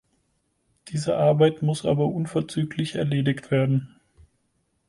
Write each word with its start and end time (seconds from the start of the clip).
Diese 0.87 1.15
Arbeit 1.17 1.61
muss 1.61 1.85
aber 1.85 2.07
unverzüglich 2.07 2.95
erledigt 2.95 3.51
werden. 3.51 3.99